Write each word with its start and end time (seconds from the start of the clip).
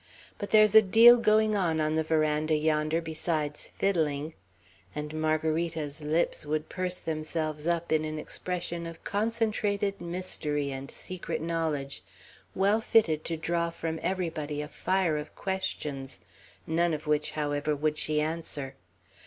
But 0.39 0.49
there's 0.49 0.73
a 0.73 0.81
deal 0.81 1.17
going 1.17 1.55
on, 1.55 1.79
on 1.79 1.93
the 1.93 2.03
veranda 2.03 2.55
yonder, 2.55 3.01
besides 3.01 3.67
fiddling!" 3.67 4.33
and 4.95 5.13
Margarita's 5.13 6.01
lips 6.01 6.43
would 6.43 6.69
purse 6.69 6.99
themselves 7.01 7.67
up 7.67 7.91
in 7.91 8.03
an 8.03 8.17
expression 8.17 8.87
of 8.87 9.03
concentrated 9.03 10.01
mystery 10.01 10.71
and 10.71 10.89
secret 10.89 11.39
knowledge, 11.39 12.01
well 12.55 12.81
fitted 12.81 13.23
to 13.25 13.37
draw 13.37 13.69
from 13.69 13.99
everybody 14.01 14.59
a 14.59 14.67
fire 14.67 15.17
of 15.19 15.35
questions, 15.35 16.19
none 16.65 16.95
of 16.95 17.05
which, 17.05 17.29
however, 17.33 17.75
would 17.75 17.99
she 17.99 18.19
answer. 18.19 18.73